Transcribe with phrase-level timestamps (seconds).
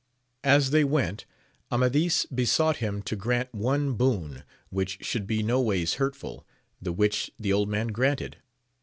[0.43, 1.27] As they went,
[1.71, 6.43] Amadis besought him to grant one boon, which should be no ways hurtful,
[6.81, 8.37] the which the old man granted.